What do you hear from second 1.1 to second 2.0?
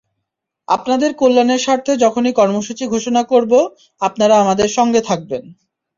কল্যাণের স্বার্থে